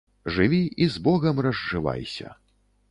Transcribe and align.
Жыві 0.35 0.61
і 0.65 0.87
з 0.95 1.03
Богам 1.09 1.43
разжывайся 1.49 2.35